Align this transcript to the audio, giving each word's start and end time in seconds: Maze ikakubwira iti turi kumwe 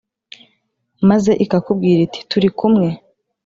Maze 1.09 1.31
ikakubwira 1.43 1.99
iti 2.07 2.19
turi 2.29 2.49
kumwe 2.57 2.89